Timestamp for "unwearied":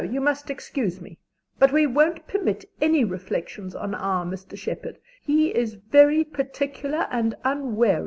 7.43-7.99